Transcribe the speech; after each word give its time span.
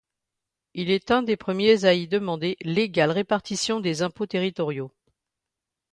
Il 0.73 0.89
est 0.89 1.11
un 1.11 1.21
des 1.21 1.37
premiers 1.37 1.85
à 1.85 1.93
y 1.93 2.07
demander 2.07 2.57
l'égale 2.63 3.11
répartition 3.11 3.79
des 3.79 4.01
impôts 4.01 4.25
territoriaux. 4.25 4.91